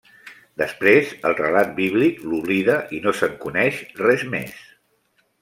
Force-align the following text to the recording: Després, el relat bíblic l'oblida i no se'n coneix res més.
Després, 0.59 1.11
el 1.29 1.35
relat 1.39 1.69
bíblic 1.79 2.23
l'oblida 2.31 2.79
i 2.97 3.03
no 3.05 3.15
se'n 3.19 3.37
coneix 3.45 3.79
res 4.03 4.27
més. 4.35 4.59